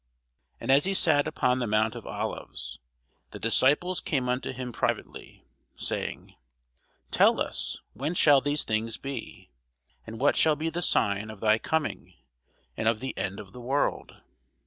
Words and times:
And 0.59 0.71
as 0.71 0.85
he 0.85 0.95
sat 0.95 1.27
upon 1.27 1.59
the 1.59 1.67
mount 1.67 1.93
of 1.93 2.07
Olives, 2.07 2.79
the 3.29 3.37
disciples 3.37 4.01
came 4.01 4.27
unto 4.27 4.51
him 4.51 4.71
privately, 4.71 5.45
saying, 5.75 6.33
Tell 7.11 7.39
us, 7.39 7.77
when 7.93 8.15
shall 8.15 8.41
these 8.41 8.63
things 8.63 8.97
be? 8.97 9.51
and 10.07 10.19
what 10.19 10.35
shall 10.35 10.55
be 10.55 10.71
the 10.71 10.81
sign 10.81 11.29
of 11.29 11.39
thy 11.39 11.59
coming, 11.59 12.15
and 12.75 12.87
of 12.89 12.99
the 12.99 13.15
end 13.15 13.39
of 13.39 13.51
the 13.53 13.61
world? 13.61 14.19